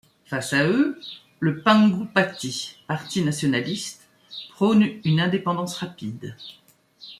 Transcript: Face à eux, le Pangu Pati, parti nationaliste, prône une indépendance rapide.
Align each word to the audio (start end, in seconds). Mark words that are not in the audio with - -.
Face 0.25 0.53
à 0.53 0.65
eux, 0.65 0.99
le 1.39 1.61
Pangu 1.61 2.07
Pati, 2.07 2.79
parti 2.87 3.21
nationaliste, 3.21 4.09
prône 4.55 4.83
une 5.05 5.19
indépendance 5.19 5.75
rapide. 5.77 6.35